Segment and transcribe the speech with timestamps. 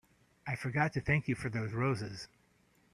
[0.47, 2.27] I forgot to thank you for those roses.